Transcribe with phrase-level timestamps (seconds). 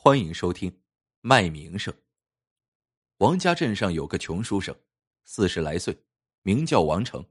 [0.00, 0.70] 欢迎收听
[1.22, 1.92] 《卖名声》。
[3.16, 4.72] 王家镇上有个穷书生，
[5.24, 6.04] 四十来岁，
[6.42, 7.26] 名叫王成。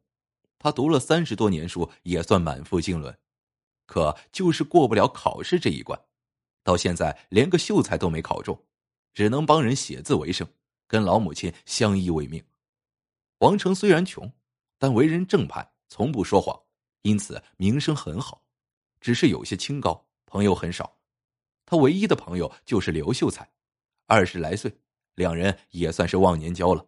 [0.60, 3.18] 他读了三十多年书，也算满腹经纶，
[3.86, 5.98] 可就是过不了考试这一关。
[6.62, 8.62] 到现在连个秀才都没考中，
[9.14, 10.46] 只能帮人写字为生，
[10.88, 12.44] 跟老母亲相依为命。
[13.38, 14.30] 王成虽然穷，
[14.78, 16.62] 但为人正派，从不说谎，
[17.04, 18.44] 因此名声很好。
[19.00, 20.97] 只是有些清高，朋友很少。
[21.70, 23.48] 他唯一的朋友就是刘秀才，
[24.06, 24.74] 二十来岁，
[25.16, 26.84] 两人也算是忘年交了。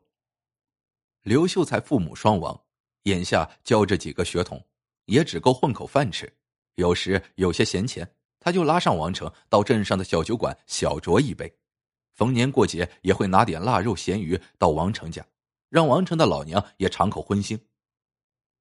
[1.24, 2.64] 刘秀才父母双亡，
[3.04, 4.66] 眼下教着几个学童，
[5.04, 6.34] 也只够混口饭吃。
[6.76, 11.54] 有时有些闲钱，他就拉上王成到镇上的小酒馆小酌一杯。
[12.14, 15.26] 逢年过节也会拿点腊肉、咸鱼到王成家，
[15.68, 17.60] 让王成的老娘也尝口荤腥。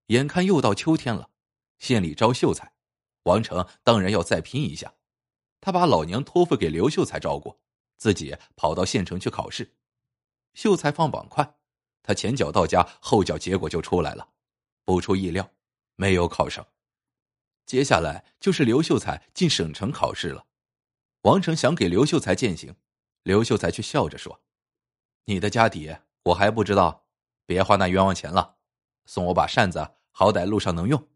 [0.06, 1.30] 眼看又到秋天了，
[1.78, 2.72] 县里招秀才，
[3.22, 4.92] 王成当然要再拼一下。
[5.60, 7.58] 他把老娘托付给刘秀才照顾，
[7.96, 9.76] 自己跑到县城去考试。
[10.54, 11.56] 秀才放榜快，
[12.02, 14.30] 他前脚到家，后脚结果就出来了。
[14.84, 15.50] 不出意料，
[15.96, 16.66] 没有考上。
[17.66, 20.46] 接下来就是刘秀才进省城考试了。
[21.22, 22.74] 王成想给刘秀才践行，
[23.22, 24.42] 刘秀才却笑着说
[25.26, 27.06] ：“你的家底我还不知道，
[27.44, 28.56] 别花那冤枉钱了，
[29.04, 31.08] 送我把扇子，好歹路上能用。”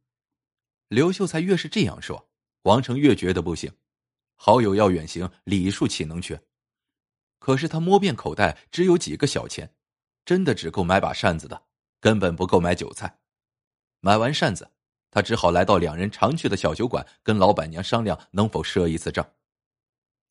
[0.88, 2.28] 刘秀才越是这样说，
[2.64, 3.72] 王成越觉得不行。
[4.44, 6.42] 好友要远行，礼数岂能缺？
[7.38, 9.72] 可是他摸遍口袋，只有几个小钱，
[10.24, 11.62] 真的只够买把扇子的，
[12.00, 13.20] 根本不够买酒菜。
[14.00, 14.68] 买完扇子，
[15.12, 19.24] 他只好来到两人常去的小酒馆，跟老板娘商量能否赊一次账。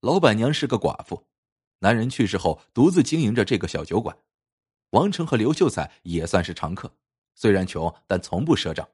[0.01, 1.25] 老板娘是个寡妇，
[1.79, 4.17] 男人去世后独自经营着这个小酒馆。
[4.89, 6.93] 王成和刘秀才也算是常客，
[7.33, 8.89] 虽然穷，但从不赊账。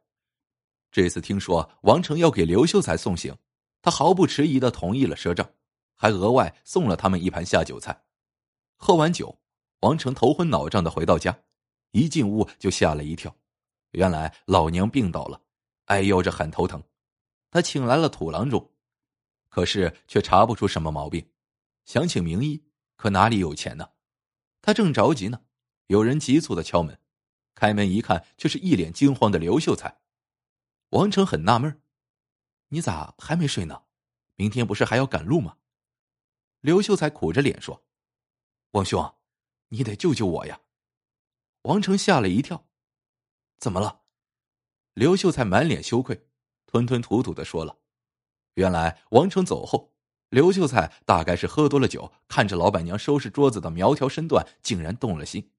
[0.92, 3.36] 这次听说王成要给刘秀才送行。
[3.82, 5.50] 他毫不迟疑的同意了赊账，
[5.96, 8.04] 还额外送了他们一盘下酒菜。
[8.76, 9.40] 喝完酒，
[9.80, 11.38] 王成头昏脑胀的回到家，
[11.92, 13.36] 一进屋就吓了一跳，
[13.92, 15.42] 原来老娘病倒了，
[15.86, 16.84] 哎呦着喊头疼。
[17.50, 18.72] 他请来了土郎中，
[19.50, 21.26] 可是却查不出什么毛病，
[21.86, 22.62] 想请名医，
[22.98, 23.90] 可哪里有钱呢？
[24.62, 25.42] 他正着急呢，
[25.88, 27.00] 有人急促的敲门，
[27.56, 30.02] 开门一看，却是一脸惊慌的刘秀才。
[30.90, 31.82] 王成很纳闷
[32.70, 33.84] 你咋还没睡呢？
[34.36, 35.58] 明天不是还要赶路吗？
[36.62, 37.84] 刘秀才苦着脸说
[38.72, 39.16] ：“王兄，
[39.70, 40.62] 你得救救我呀！”
[41.64, 42.68] 王成吓了一跳
[43.58, 44.02] ：“怎么了？”
[44.94, 46.28] 刘秀才满脸羞愧，
[46.66, 47.80] 吞吞吐吐的说了
[48.56, 49.94] ：“原来王成走后，
[50.30, 55.52] 刘秀才大概是喝多了酒，看着老板娘收拾桌子的苗条身段，竟然动了心。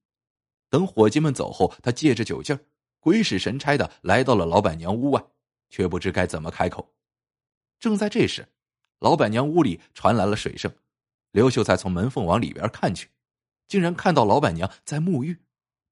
[0.69, 2.63] 等伙计们走后，他借着酒劲儿，
[2.99, 5.25] 鬼使神差的来到了老板娘屋外，
[5.69, 6.93] 却不知该怎么开口。”
[7.79, 8.47] 正在这时，
[8.99, 10.71] 老板娘屋里传来了水声。
[11.31, 13.09] 刘秀才从门缝往里边看去，
[13.67, 15.37] 竟然看到老板娘在沐浴。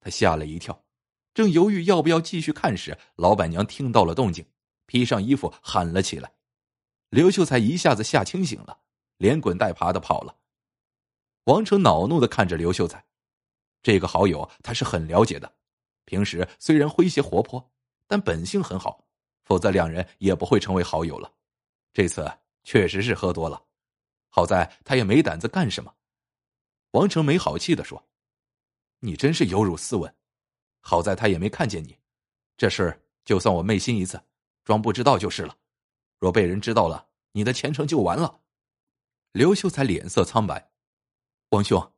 [0.00, 0.84] 他吓了一跳，
[1.32, 4.44] 正犹豫要不要继续看时，老板娘听到了动静，
[4.86, 6.32] 披上衣服喊了起来。
[7.10, 8.80] 刘秀才一下子吓清醒了，
[9.16, 10.36] 连滚带爬的跑了。
[11.44, 13.06] 王成恼怒的看着刘秀才，
[13.82, 15.54] 这个好友他是很了解的，
[16.04, 17.72] 平时虽然诙谐活泼，
[18.06, 19.06] 但本性很好，
[19.44, 21.32] 否则两人也不会成为好友了。
[21.98, 22.32] 这次
[22.62, 23.60] 确实是喝多了，
[24.28, 25.92] 好在他也没胆子干什么。
[26.92, 28.08] 王成没好气的说
[29.02, 30.14] ：“你真是有辱斯文。
[30.78, 31.98] 好在他也没看见你，
[32.56, 34.22] 这事就算我昧心一次，
[34.62, 35.58] 装不知道就是了。
[36.20, 38.42] 若被人知道了，你的前程就完了。”
[39.34, 40.70] 刘秀才脸色苍白
[41.50, 41.92] ：“王兄，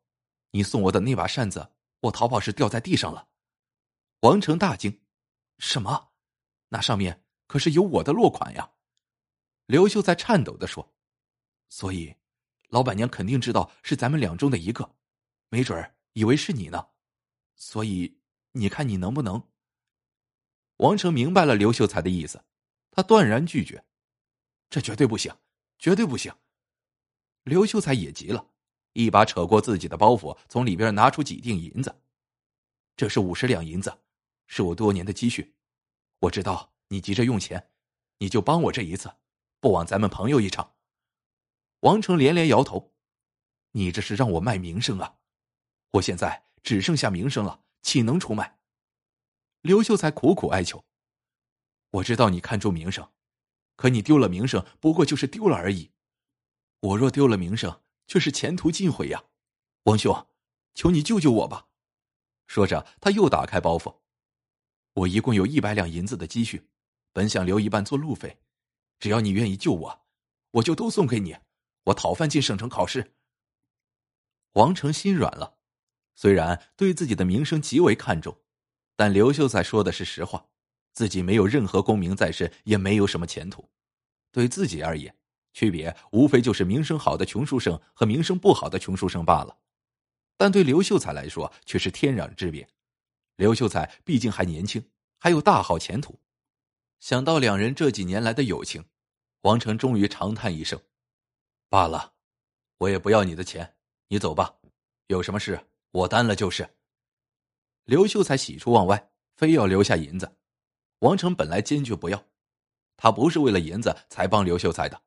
[0.53, 3.29] 你送我的那把扇子，我逃跑时掉在地上了。”
[4.21, 5.03] 王成大惊
[5.61, 6.13] ：“什么？
[6.69, 8.71] 那上面可是有我的落款呀！”
[9.71, 10.93] 刘秀才颤抖的说
[11.71, 12.17] ：“所以，
[12.71, 14.97] 老板娘肯定知道是咱们两中的一个，
[15.49, 16.89] 没准儿以为是你呢。
[17.55, 18.19] 所以，
[18.51, 19.41] 你看你能不能？”
[20.79, 22.43] 王成明白了刘秀才的意思，
[22.91, 23.85] 他断然拒绝
[24.69, 25.33] ：“这绝对不行，
[25.79, 26.35] 绝对不行！”
[27.45, 28.45] 刘秀才也急了，
[28.95, 31.95] 一把扯过自己的包袱，从里边拿出几锭银子
[32.99, 33.97] ：“这是五十两银子，
[34.49, 35.55] 是我多年的积蓄。
[36.19, 37.71] 我知道你急着用钱，
[38.19, 39.09] 你就帮我这一次。”
[39.61, 40.75] 不枉咱们朋友一场。
[41.81, 42.95] 王成连连摇头
[43.73, 45.19] ：“你这是让我卖名声啊！
[45.93, 48.59] 我现在只剩下名声了，岂能出卖？”
[49.63, 50.85] 刘秀才苦苦哀求
[51.93, 53.11] ：“我知道你看重名声，
[53.77, 55.93] 可你丢了名声，不过就是丢了而已。
[56.81, 59.25] 我若丢了名声，却是前途尽毁呀！
[59.85, 60.27] 王兄，
[60.75, 61.69] 求你救救我吧！”
[62.47, 64.01] 说着，他又打开包袱
[64.93, 66.69] ：“我一共有一百两银子的积蓄，
[67.13, 68.41] 本想留一半做路费。”
[69.01, 70.07] 只要你愿意救我，
[70.53, 71.37] 我就都送给你。
[71.85, 73.15] 我讨饭进省城考试，
[74.53, 75.57] 王成心软了，
[76.15, 78.37] 虽然对自己的名声极为看重，
[78.95, 80.47] 但刘秀才说的是实话，
[80.93, 83.71] 自己没有任何功名在身，也没有什么前途。
[84.31, 85.17] 对自己而言，
[85.55, 89.57] 区别无非就是名声好的穷书生和名声不好的穷书生罢了。
[90.37, 92.69] 但对刘秀才来说却是天壤之别。
[93.37, 96.21] 刘秀才毕竟还年轻，还有大好前途。
[97.01, 98.85] 想到两人这几年来的友情，
[99.41, 100.79] 王成终于长叹一声
[101.71, 102.13] ：“罢了，
[102.77, 103.75] 我也不要你的钱，
[104.09, 104.57] 你走吧。
[105.07, 106.77] 有什么事我担了就是。”
[107.85, 110.37] 刘秀才喜出望外，非要留下银子。
[110.99, 112.23] 王成本来坚决不要。
[112.99, 115.01] 他不是为了银子才帮刘秀才的，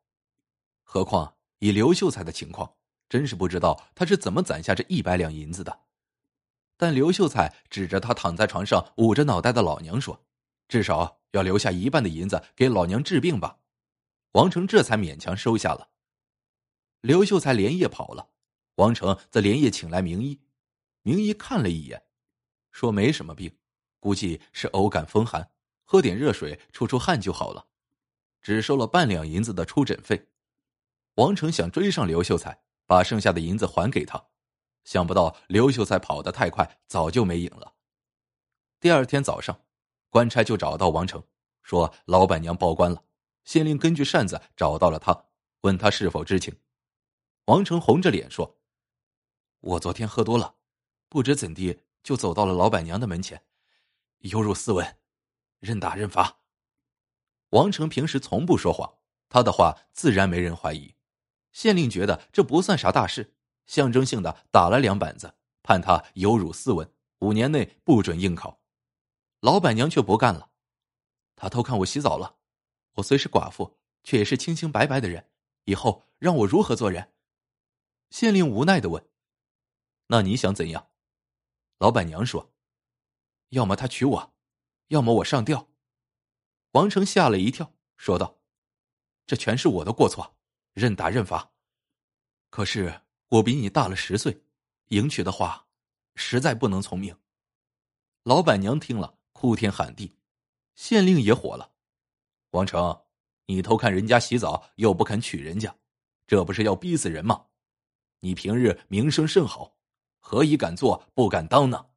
[0.82, 2.76] 何况以刘秀才的情况，
[3.08, 5.82] 真是不知道他是怎么攒下这一百两银子的。
[6.76, 10.26] 但刘秀才指着他躺在床上捂着脑袋的老娘说
[10.68, 13.58] ：“至少要留下一半的银子给老娘治病吧。”
[14.34, 15.90] 王成这才勉强收下了。
[17.02, 18.30] 刘秀才连夜跑了，
[18.76, 20.42] 王成则连夜请来名医。
[21.02, 22.02] 名医看了一眼，
[22.72, 23.56] 说没什么病，
[24.00, 25.52] 估计是偶感风寒，
[25.84, 27.68] 喝点热水出出汗就好了。
[28.42, 30.30] 只收了半两银子的出诊费，
[31.16, 34.26] 王成想追上刘秀才，把剩下的银子还给他，
[34.84, 37.74] 想不到刘秀才跑得太快，早就没影了。
[38.80, 39.62] 第二天早上，
[40.14, 41.24] 官差就找到王成，
[41.64, 43.04] 说老板娘报官了，
[43.46, 45.26] 县令根据扇子找到了他，
[45.62, 46.56] 问他是否知情。
[47.46, 48.60] 王成红着脸说
[49.62, 50.54] ：“我昨天喝多了，
[51.10, 53.42] 不知怎地就走到了老板娘的门前，
[54.20, 55.00] 有辱斯文，
[55.60, 56.42] 认打认罚。”
[57.50, 59.00] 王成平时从不说谎，
[59.30, 60.94] 他的话自然没人怀疑。
[61.54, 63.34] 县令觉得这不算啥大事，
[63.66, 65.34] 象征性的打了两板子，
[65.64, 66.88] 判他有辱斯文，
[67.22, 68.60] 五年内不准应考。
[69.44, 70.52] 老板娘却不干了，
[71.36, 72.38] 他偷看我洗澡了。
[72.94, 75.30] 我虽是寡妇，却也是清清白白的人，
[75.66, 77.12] 以后让我如何做人？
[78.10, 79.06] 县令无奈的问
[80.08, 80.92] ：“那你想怎样？”
[81.78, 82.54] 老板娘说
[83.52, 84.34] ：“要么他娶我，
[84.88, 85.68] 要么我上吊。”
[86.72, 88.40] 王成吓了一跳，说道
[89.28, 90.38] ：“这全是我的过错，
[90.72, 91.52] 认打认罚。
[92.50, 94.42] 可是我比你大了十岁，
[94.88, 95.68] 迎娶的话，
[96.16, 97.20] 实在不能从命。”
[98.24, 100.16] 老板娘听了，哭天喊地，
[100.74, 101.70] 县令也火了
[102.52, 102.98] ：“王成，
[103.48, 105.76] 你偷看人家洗澡，又不肯娶人家，
[106.26, 107.48] 这不是要逼死人吗？
[108.22, 109.76] 你平日名声甚好，
[110.22, 111.88] 何以敢做不敢当呢？”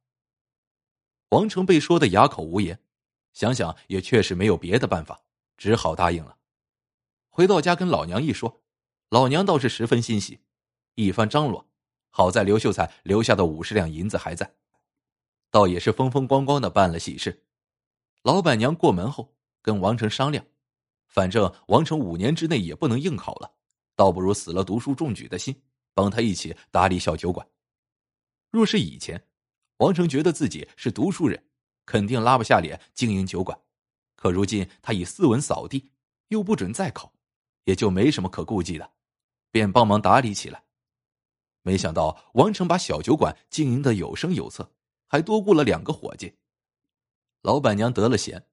[1.31, 2.77] 王成被说的哑口无言。
[3.31, 5.21] 想想也确实没有别的办法，
[5.55, 6.37] 只好答应了。
[7.29, 8.61] 回到家跟老娘一说，
[9.07, 10.41] 老娘倒是十分欣喜，
[10.95, 11.65] 一番张罗，
[12.09, 14.53] 好在刘秀才留下的五十两银子还在，
[15.49, 17.45] 倒也是风风光光的办了喜事。
[18.23, 20.45] 老板娘过门后跟王成商量，
[21.07, 23.51] 反正王成五年之内也不能应考了，
[23.95, 25.55] 倒不如死了读书中举的心，
[25.93, 27.47] 帮他一起打理小酒馆。
[28.49, 29.21] 若是以前，
[29.77, 31.43] 王成觉得自己是读书人。
[31.85, 33.57] 肯定拉不下脸经营酒馆，
[34.17, 35.89] 可如今他已斯文扫地，
[36.27, 37.13] 又不准再考，
[37.63, 38.91] 也就没什么可顾忌的，
[39.51, 40.61] 便帮忙打理起来。
[41.61, 44.69] 没想到王成把小酒馆经营的有声有色，
[45.07, 46.37] 还多雇了两个伙计。
[47.41, 48.47] 老板娘得了闲，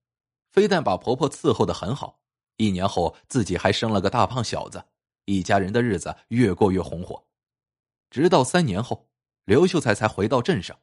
[0.50, 2.20] 非但把婆婆伺候的很好，
[2.56, 4.84] 一年后自己还生了个大胖小子，
[5.24, 7.26] 一家人的日子越过越红火。
[8.10, 9.08] 直到三年后，
[9.44, 10.78] 刘秀才才回到镇上。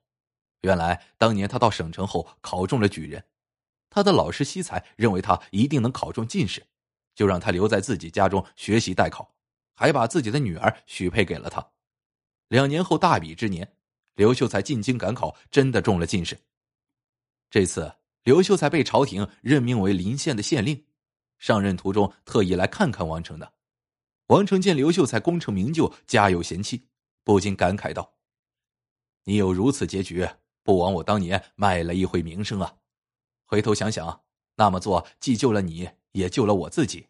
[0.62, 3.26] 原来当年他到省城后考中了举人，
[3.90, 6.68] 他的老师惜才认为他一定能考中进士，
[7.16, 9.34] 就让他留在自己家中学习代考，
[9.74, 11.72] 还把自己的女儿许配给了他。
[12.50, 13.76] 两年后大比之年，
[14.16, 16.38] 刘秀才进京赶考，真的中了进士。
[17.50, 20.86] 这次刘秀才被朝廷任命为临县的县令，
[21.38, 23.54] 上任途中特意来看看王成的。
[24.28, 26.88] 王成见刘秀才功成名就，家有贤妻，
[27.24, 28.14] 不禁感慨道
[29.26, 30.28] ：“你有如此结局。”
[30.64, 32.72] 不枉我当年卖了一回名声啊！
[33.48, 34.22] 回头想想，
[34.58, 37.08] 那么做既救了你，也救了我自己。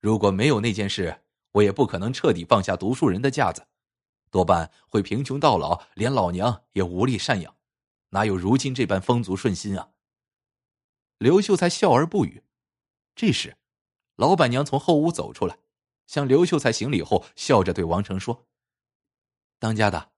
[0.00, 1.22] 如果没有那件事，
[1.52, 3.66] 我也不可能彻底放下读书人的架子，
[4.30, 7.56] 多半会贫穷到老，连老娘也无力赡养，
[8.10, 9.90] 哪有如今这般丰足顺心啊？
[11.18, 12.44] 刘秀才笑而不语。
[13.14, 13.56] 这时，
[14.16, 15.58] 老板娘从后屋走出来，
[16.06, 18.46] 向刘秀才行礼后，笑着对王成说
[19.58, 20.12] ：“当家的，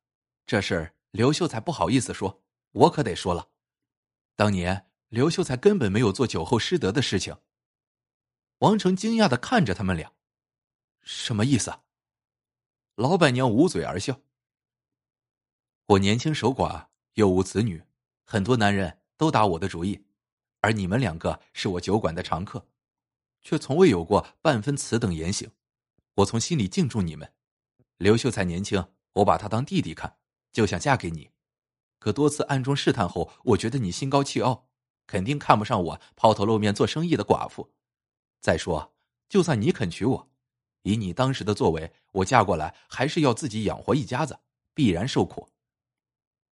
[0.46, 2.40] 这事儿。”刘秀才不好意思说，
[2.70, 3.48] 我可得说了。
[4.36, 7.36] 当年刘秀才根本没有做酒后失德的事情。
[8.58, 10.12] 王成惊讶的看着他们俩，
[11.02, 11.80] 什么意思？
[13.00, 14.21] 老板娘捂嘴而笑。
[15.87, 17.83] 我年轻守寡，又无子女，
[18.26, 20.04] 很多男人都打我的主意，
[20.61, 22.66] 而你们两个是我酒馆的常客，
[23.40, 25.50] 却从未有过半分此等言行。
[26.16, 27.33] 我从心里敬重你们。
[27.97, 30.19] 刘秀才年轻，我把他当弟弟看，
[30.52, 31.30] 就想嫁给你。
[31.99, 34.69] 可多次暗中试探后，我觉得你心高气傲，
[35.07, 37.73] 肯定看不上我抛头露面做生意的寡妇。
[38.42, 38.92] 再说，
[39.26, 40.29] 就算你肯娶我，
[40.82, 44.38] 以你当时的作为，我嫁过来还是要自己养活一家子，
[44.75, 45.49] 必然受苦。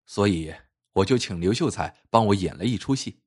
[0.06, 0.54] 所以，
[0.92, 3.20] 我就请刘秀才帮我演了一出戏，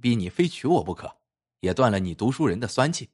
[0.00, 1.18] 逼你非娶我不可，
[1.60, 3.10] 也断了你读书人的酸气。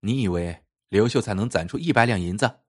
[0.00, 2.60] 你以为刘秀才能攒出一百两银子？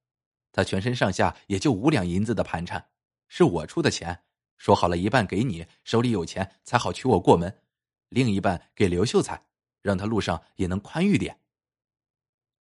[0.51, 2.89] 他全身上下也就五两银子的盘缠，
[3.27, 4.24] 是我出的钱。
[4.58, 7.62] 说好了一半给你，手里有钱才好娶我过门，
[8.10, 9.46] 另一半给刘秀才，
[9.82, 11.39] 让他路上也能宽裕点。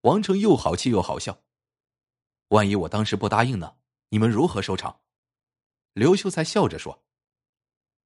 [0.01, 1.41] 王成又好气又好笑，
[2.49, 3.75] 万一我当时不答应呢？
[4.09, 5.01] 你们如何收场？
[5.91, 7.03] 刘秀才笑着说：“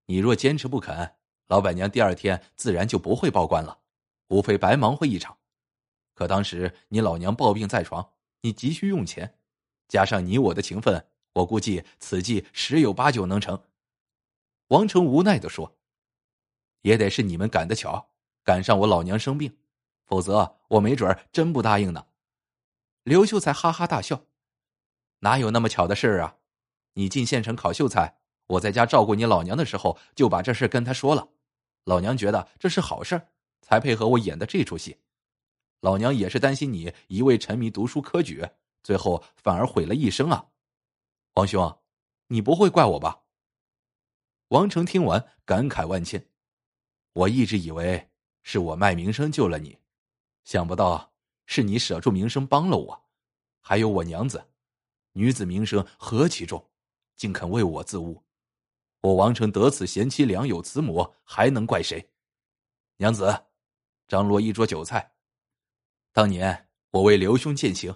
[0.08, 3.82] 你若坚持不肯，老板娘第二天自然就不会报官了，
[4.30, 5.38] 无非白忙活一场。
[6.16, 9.38] 可当时你老娘抱病在床，你急需用钱，
[9.88, 13.64] 加上你我的情分，我估计此计十有八九能成。”
[14.70, 15.78] 王成无奈的说
[16.82, 18.10] ：“也得是你们赶得巧，
[18.44, 19.56] 赶上我老娘生病，
[20.06, 22.08] 否则我没准真不答应呢。”
[23.04, 24.26] 刘秀才哈哈大笑
[25.20, 26.38] ：“哪有那么巧的事啊？
[26.94, 28.18] 你进县城考秀才，
[28.48, 31.30] 我在家照顾你老娘的时候，就把这事跟他说了。
[31.86, 33.30] 老娘觉得这是好事
[33.62, 34.98] 才配合我演的这出戏。
[35.82, 38.48] 老娘也是担心你一味沉迷读书科举，
[38.84, 40.46] 最后反而毁了一生啊！
[41.34, 41.80] 王兄，
[42.28, 43.24] 你不会怪我吧？”
[44.50, 46.26] 王成听完，感慨万千。
[47.14, 48.10] 我一直以为
[48.44, 49.78] 是我卖名声救了你，
[50.44, 51.14] 想不到
[51.46, 53.06] 是你舍住名声帮了我。
[53.62, 54.50] 还有我娘子，
[55.14, 56.70] 女子名声何其重，
[57.16, 58.24] 竟肯为我自污。
[59.02, 62.10] 我王成得此贤妻良友慈母，还能怪谁？
[62.98, 63.46] 娘子，
[64.08, 65.14] 张罗一桌酒菜。
[66.12, 67.96] 当年我为刘兄饯行，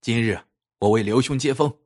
[0.00, 0.38] 今日
[0.78, 1.78] 我为刘兄接风。